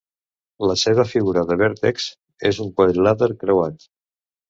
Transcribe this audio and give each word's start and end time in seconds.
La 0.69 0.75
seva 0.83 1.05
figura 1.09 1.45
de 1.51 1.59
vèrtexs 1.63 2.09
és 2.53 2.65
un 2.67 2.75
quadrilàter 2.81 3.33
creuat. 3.45 3.91